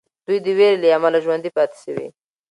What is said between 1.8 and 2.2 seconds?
سوي.